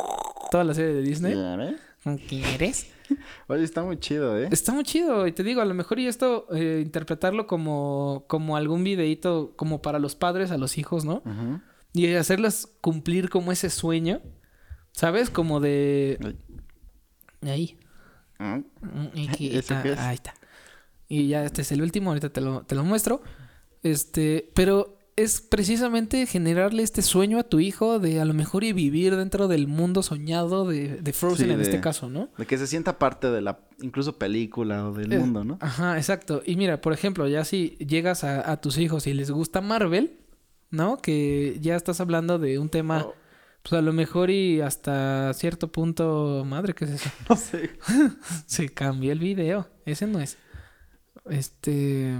[0.51, 1.33] toda la serie de Disney.
[1.57, 2.21] ¿ves?
[2.27, 2.87] ¿Quieres?
[3.47, 4.49] Oye, está muy chido, ¿eh?
[4.51, 8.57] Está muy chido y te digo, a lo mejor y esto eh, interpretarlo como como
[8.57, 11.21] algún videíto como para los padres a los hijos, ¿no?
[11.93, 14.21] Y hacerlas cumplir como ese sueño,
[14.91, 15.29] ¿sabes?
[15.29, 16.17] Como de
[17.41, 17.49] Ay.
[17.49, 17.79] ahí.
[18.39, 19.99] Ah, Mm, y aquí ¿Eso está, qué es?
[19.99, 20.33] Ahí está.
[21.07, 23.21] Y ya este es el último, ahorita te lo, te lo muestro.
[23.83, 28.73] Este, pero es precisamente generarle este sueño a tu hijo de a lo mejor y
[28.73, 32.29] vivir dentro del mundo soñado de, de Frozen Sí, en de- este caso, ¿no?
[32.37, 35.57] De que se sienta parte de la, incluso película o del Eh, mundo, ¿no?
[35.61, 36.41] Ajá, exacto.
[36.45, 40.19] Y mira, por ejemplo, ya si llegas a, a tus hijos y les gusta Marvel,
[40.69, 40.97] ¿no?
[40.97, 43.15] Que ya estás hablando de un tema, Oh,
[43.63, 47.09] pues a lo mejor y hasta cierto punto, madre, ¿qué es eso?
[47.29, 47.69] no sé.
[48.47, 49.69] Se cambió el video.
[49.85, 50.37] Ese no es.
[51.29, 52.13] Este.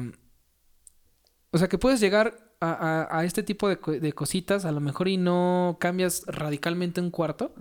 [1.52, 2.72] O sea que puedes llegar a,
[3.10, 7.02] a- a este tipo de, co- de cositas, a lo mejor y no cambias radicalmente
[7.02, 7.54] un cuarto,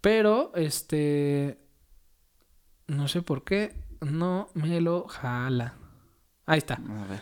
[0.00, 1.58] pero este.
[2.86, 5.74] No sé por qué no me lo jala.
[6.46, 6.74] Ahí está.
[6.74, 7.20] A ver.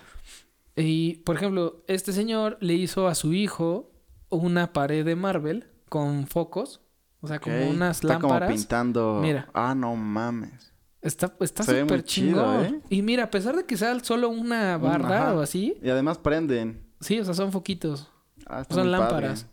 [0.77, 3.91] Y por ejemplo, este señor le hizo a su hijo
[4.31, 6.81] una pared de Marvel con focos,
[7.21, 9.19] o sea, como unas Está como pintando.
[9.21, 9.49] Mira.
[9.53, 10.73] Ah, no mames.
[11.03, 12.65] Está está súper chido, chingón.
[12.65, 12.81] ¿eh?
[12.91, 15.35] Y mira, a pesar de que sea solo una barra Ajá.
[15.35, 16.88] o así, Y además prenden.
[17.01, 18.09] Sí, o sea, son foquitos.
[18.47, 18.91] Ah, Son padre.
[18.91, 19.47] lámparas.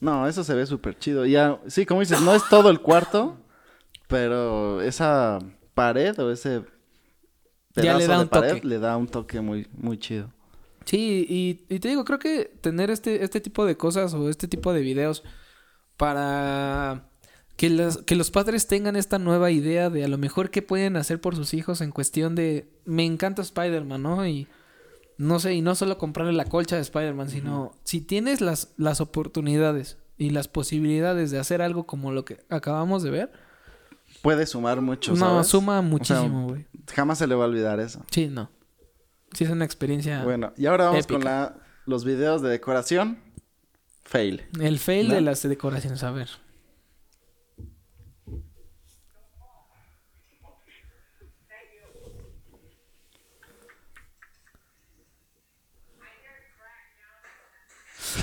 [0.00, 1.24] No, eso se ve súper chido.
[1.26, 3.38] Ya, sí, como dices, no es todo el cuarto,
[4.08, 5.38] pero esa
[5.74, 6.62] pared o ese
[7.74, 8.66] Ya le pedazo da de un pared toque.
[8.66, 10.30] le da un toque muy, muy chido.
[10.84, 14.46] Sí, y, y te digo, creo que tener este, este tipo de cosas o este
[14.48, 15.24] tipo de videos
[15.96, 17.08] para
[17.56, 20.96] que, las, que los padres tengan esta nueva idea de a lo mejor qué pueden
[20.96, 24.26] hacer por sus hijos en cuestión de me encanta Spider-Man, ¿no?
[24.26, 24.46] Y
[25.18, 29.00] no sé, y no solo comprarle la colcha de Spider-Man, sino si tienes las, las
[29.00, 33.32] oportunidades y las posibilidades de hacer algo como lo que acabamos de ver,
[34.22, 35.46] Puede sumar mucho, no, ¿sabes?
[35.48, 36.66] suma muchísimo, güey.
[36.94, 38.04] Jamás se le va a olvidar eso.
[38.10, 38.50] Sí, no.
[39.32, 40.24] Sí, es una experiencia.
[40.24, 43.18] Bueno, y ahora vamos con la, los videos de decoración.
[44.04, 44.44] Fail.
[44.60, 45.14] El fail ¿No?
[45.14, 46.28] de las decoraciones, a ver.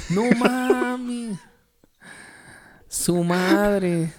[0.10, 1.38] No mami.
[2.88, 4.14] Su madre.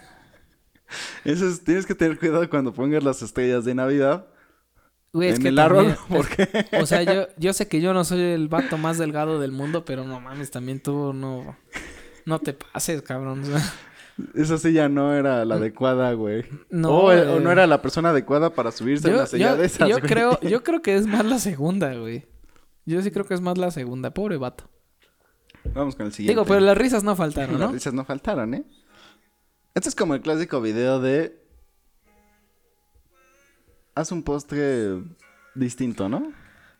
[1.24, 4.26] Eso es- tienes que tener cuidado cuando pongas las estrellas de Navidad
[5.12, 5.96] Güey, es en que el árbol.
[6.08, 6.48] Porque
[6.80, 9.84] O sea, yo, yo sé que yo no soy el vato más delgado del mundo,
[9.84, 11.56] pero no mames, también tú no,
[12.26, 13.42] no te pases, cabrón.
[13.42, 13.72] O sea,
[14.34, 16.44] esa silla no era la adecuada, güey.
[16.70, 17.22] No, o, eh.
[17.28, 19.98] o no era la persona adecuada para subirse en la silla yo- de esas, yo
[19.98, 20.08] güey.
[20.08, 22.26] creo, yo creo que es más la segunda, güey.
[22.86, 24.68] Yo sí creo que es más la segunda, pobre vato.
[25.72, 26.32] Vamos con el siguiente.
[26.32, 27.72] Digo, pero las risas no faltaron, Las ¿no?
[27.72, 28.64] risas no faltaron, ¿eh?
[29.74, 31.40] Este es como el clásico video de...
[33.94, 35.02] Haz un postre
[35.54, 36.32] distinto, ¿no?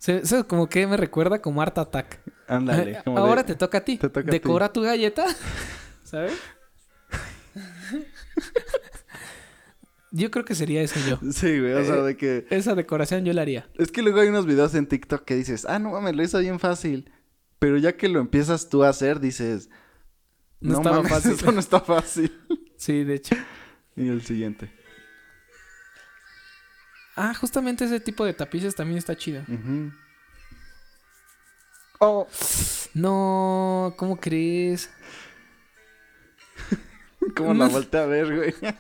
[0.07, 2.20] Eso como que me recuerda como Art Attack.
[2.47, 2.99] Ándale.
[3.07, 3.97] Ahora de- te toca a ti.
[3.97, 4.31] te toca a ti.
[4.33, 5.25] Decora tu galleta,
[6.05, 6.35] ¿sabes?
[10.11, 11.18] yo creo que sería eso yo.
[11.33, 12.47] Sí, güey, o sea, de que...
[12.51, 13.68] Esa decoración yo la haría.
[13.75, 16.38] Es que luego hay unos videos en TikTok que dices, ah, no mames, lo hizo
[16.38, 17.11] bien fácil.
[17.64, 19.70] Pero ya que lo empiezas tú a hacer, dices,
[20.61, 21.31] No no, estaba mames, fácil".
[21.33, 22.31] esto no está fácil.
[22.77, 23.35] Sí, de hecho.
[23.96, 24.70] y el siguiente.
[27.16, 29.42] Ah, justamente ese tipo de tapices también está chido.
[32.00, 32.29] Oh,
[32.92, 34.90] No, ¿cómo crees?
[37.35, 38.55] cómo la volteé a ver, güey.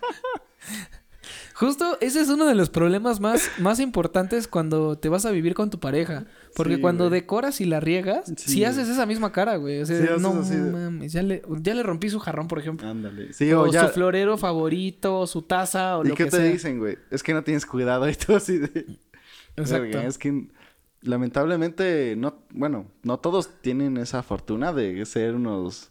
[1.64, 5.54] Justo ese es uno de los problemas más, más importantes cuando te vas a vivir
[5.54, 6.26] con tu pareja.
[6.54, 7.20] Porque Sí, cuando güey.
[7.20, 9.80] decoras y la riegas, Sí, si haces esa misma cara, güey.
[9.80, 12.58] O sea, Sí, no así de- mames, ya le, ya le rompí su jarrón, por
[12.58, 12.88] ejemplo.
[12.88, 13.30] Ándale.
[13.54, 13.86] O o ya...
[13.88, 16.46] su florero favorito, o su taza, o ¿Y lo qué que te sea.
[16.46, 16.98] dicen, güey?
[17.10, 18.86] Es que no tienes cuidado y todo así de...
[19.56, 19.82] Exacto.
[19.84, 20.48] Verga, es que
[21.02, 25.90] lamentablemente no, bueno, no todos tienen esa fortuna de ser unos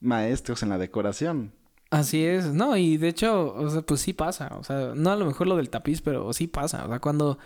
[0.00, 1.52] maestros en la decoración.
[1.90, 5.16] Así es, no, y de hecho, o sea, pues sí pasa, o sea, no a
[5.16, 7.38] lo mejor lo del tapiz, pero sí pasa, o sea, cuando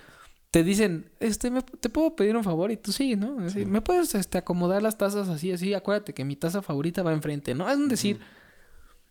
[0.51, 3.39] te dicen, este, ¿me- te puedo pedir un favor y tú sí, ¿no?
[3.39, 5.75] Así, ¿Me puedes, este, acomodar las tazas así, así?
[5.75, 7.71] Acuérdate que mi taza favorita va enfrente, ¿no?
[7.71, 8.19] Es un decir,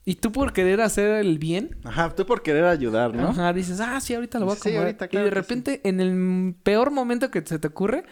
[0.04, 3.30] y tú por querer hacer el bien, Ajá, tú por querer ayudar, ¿no?
[3.30, 4.98] ajá, dices, ah, sí, ahorita lo voy a Sí, acomodar.
[5.12, 5.30] y de sí.
[5.30, 8.04] repente, en el peor momento que se te ocurre,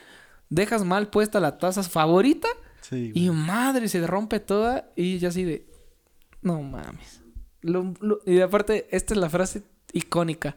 [0.49, 2.47] dejas mal puesta la taza favorita
[2.81, 3.11] Sí.
[3.13, 5.67] y madre, se rompe toda y ya así de...
[6.41, 7.21] No mames.
[7.61, 10.55] Lo- lo- y aparte, esta es la frase icónica.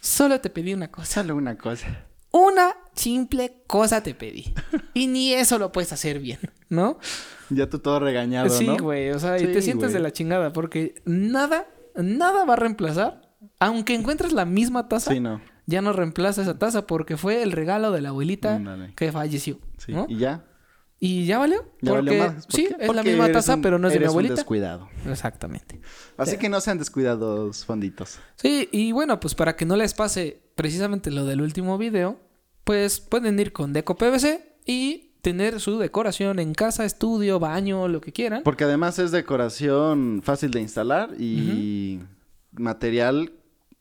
[0.00, 1.22] Solo te pedí una cosa.
[1.22, 2.06] Solo una cosa.
[2.32, 4.54] Una simple cosa te pedí.
[4.94, 6.38] Y ni eso lo puedes hacer bien,
[6.68, 6.98] ¿no?
[7.50, 8.76] Ya tú todo regañado, sí, ¿no?
[8.76, 9.10] güey.
[9.10, 9.94] O sea, y Sí, te sientes güey.
[9.94, 13.22] de la chingada porque nada, nada va a reemplazar.
[13.58, 15.40] Aunque encuentres la misma taza, Sí, no.
[15.66, 18.60] ya no reemplaza esa taza porque fue el regalo de la abuelita
[18.96, 19.58] que falleció.
[19.78, 19.92] Sí.
[19.92, 20.06] ¿no?
[20.08, 20.44] Y ya.
[21.04, 21.64] Y ya valió.
[21.80, 22.46] Ya porque valió madres.
[22.46, 24.34] ¿Por sí, es la misma taza, un- pero no es de mi eres un abuelita.
[24.36, 24.88] descuidado.
[25.10, 25.80] Exactamente.
[26.16, 28.20] Así que no sean descuidados, fonditos.
[28.36, 32.20] Sí, y bueno, pues para que no les pase precisamente lo del último video,
[32.62, 38.00] pues pueden ir con Deco PVC y tener su decoración en casa, estudio, baño, lo
[38.00, 38.42] que quieran.
[38.44, 41.98] Porque además es decoración fácil de instalar y
[42.52, 43.32] material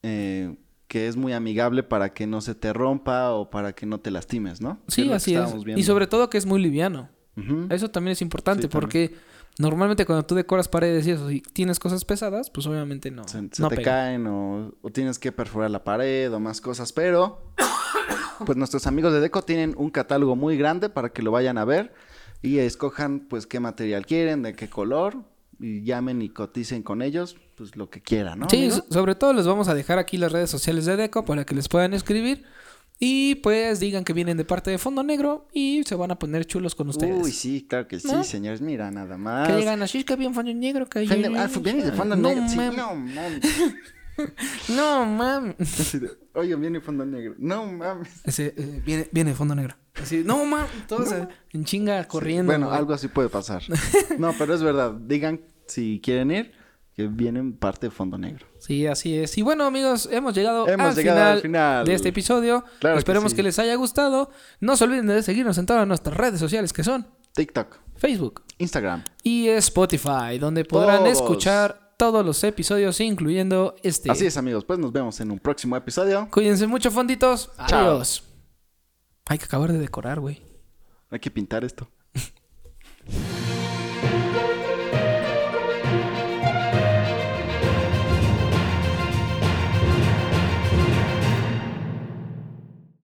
[0.01, 0.55] eh,
[0.91, 4.11] que es muy amigable para que no se te rompa o para que no te
[4.11, 4.77] lastimes, ¿no?
[4.89, 5.63] Sí, así es.
[5.63, 5.79] viendo.
[5.79, 7.07] Y sobre todo que es muy liviano.
[7.69, 8.81] Eso también es importante Sí, también.
[8.81, 9.15] porque
[9.57, 13.25] normalmente cuando tú decoras paredes y eso, y tienes cosas pesadas, pues obviamente no.
[13.25, 13.89] se, se no te pega.
[13.91, 17.53] caen o, o tienes que perforar la pared o más cosas, pero
[18.45, 21.63] pues nuestros amigos de Deco tienen un catálogo muy grande para que lo vayan a
[21.63, 21.93] ver
[22.41, 25.23] y escojan pues qué material quieren, de qué color
[25.61, 28.49] y llamen y coticen con ellos pues lo que quieran, ¿no?
[28.49, 28.75] Sí, amigo?
[28.77, 31.53] so- sobre todo les vamos a dejar aquí las redes sociales de Deco para que
[31.55, 32.43] les puedan escribir.
[33.03, 36.45] Y pues digan que vienen de parte de Fondo Negro y se van a poner
[36.45, 37.23] chulos con ustedes.
[37.25, 38.23] Uy, sí, claro que sí, ¿No?
[38.23, 38.61] señores.
[38.61, 39.47] Mira, nada más.
[39.47, 42.47] Que digan así, que bien Fondo Negro, que Fondo- ah, vienes de fondo no, negro.
[42.47, 43.41] Sí, no, mames.
[44.69, 45.97] No, mames.
[46.35, 47.33] Oye, viene fondo negro.
[47.39, 48.09] No mames.
[48.23, 49.75] Ese, eh, viene, viene de Fondo Negro.
[49.95, 50.69] Así, no, mames.
[50.87, 52.51] Todos eh, en chinga corriendo.
[52.51, 52.77] Bueno, güey.
[52.77, 53.63] algo así puede pasar.
[54.19, 54.93] No, pero es verdad.
[54.93, 56.51] Digan si quieren ir,
[56.93, 58.45] que vienen parte de fondo negro.
[58.59, 59.37] Sí, así es.
[59.37, 61.85] Y bueno, amigos, hemos llegado, Hemos al, llegado final al final.
[61.85, 62.63] de este episodio.
[62.79, 63.35] Claro que Esperemos sí.
[63.37, 64.29] que les haya gustado.
[64.59, 69.03] No se olviden de seguirnos en todas nuestras redes sociales que son TikTok, Facebook, Instagram.
[69.23, 71.11] y Spotify, donde podrán Todos.
[71.13, 74.11] escuchar todos los episodios, incluyendo este.
[74.11, 74.65] Así es, amigos.
[74.65, 76.27] Pues nos vemos en un próximo episodio.
[76.31, 77.51] Cuídense mucho, fonditos.
[77.67, 77.91] Chao.
[77.91, 78.23] Adiós.
[79.27, 80.41] Hay que acabar de decorar, güey.
[81.09, 81.87] Hay que pintar esto.